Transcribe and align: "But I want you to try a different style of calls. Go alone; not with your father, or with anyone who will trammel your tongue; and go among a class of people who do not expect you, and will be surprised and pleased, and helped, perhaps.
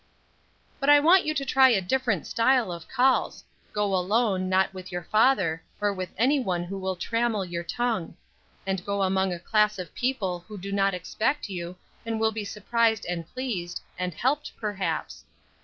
"But 0.79 0.89
I 0.89 0.99
want 0.99 1.27
you 1.27 1.35
to 1.35 1.45
try 1.45 1.69
a 1.69 1.79
different 1.79 2.25
style 2.25 2.71
of 2.71 2.87
calls. 2.87 3.43
Go 3.71 3.93
alone; 3.93 4.49
not 4.49 4.73
with 4.73 4.91
your 4.91 5.03
father, 5.03 5.61
or 5.79 5.93
with 5.93 6.09
anyone 6.17 6.63
who 6.63 6.79
will 6.79 6.95
trammel 6.95 7.45
your 7.45 7.63
tongue; 7.63 8.17
and 8.65 8.83
go 8.83 9.03
among 9.03 9.31
a 9.31 9.37
class 9.37 9.77
of 9.77 9.93
people 9.93 10.43
who 10.47 10.57
do 10.57 10.71
not 10.71 10.95
expect 10.95 11.49
you, 11.49 11.75
and 12.03 12.19
will 12.19 12.31
be 12.31 12.43
surprised 12.43 13.05
and 13.07 13.31
pleased, 13.31 13.79
and 13.95 14.15
helped, 14.15 14.51
perhaps. 14.57 15.23